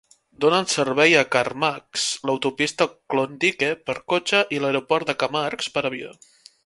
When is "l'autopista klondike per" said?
2.29-3.97